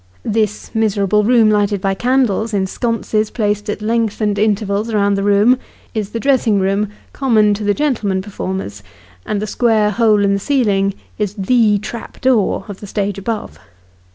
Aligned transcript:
This 0.25 0.73
miserable 0.73 1.23
room, 1.23 1.51
lighted 1.51 1.79
by 1.79 1.93
candles 1.93 2.55
in 2.55 2.65
sconces 2.65 3.29
placed 3.29 3.69
at 3.69 3.83
lengthened 3.83 4.39
intervals 4.39 4.91
round 4.91 5.15
the 5.15 5.21
wall, 5.23 5.57
is 5.93 6.09
the 6.09 6.19
dressing 6.19 6.59
room, 6.59 6.87
common 7.13 7.53
to 7.53 7.63
the 7.63 7.75
gentlemen 7.75 8.23
performers, 8.23 8.81
and 9.27 9.39
the 9.39 9.45
square 9.45 9.91
hole 9.91 10.25
in 10.25 10.33
the 10.33 10.39
ceiling 10.39 10.95
is 11.19 11.35
the 11.35 11.77
trap 11.83 12.19
door 12.19 12.65
of 12.67 12.79
the 12.79 12.87
stage 12.87 13.19
above. 13.19 13.59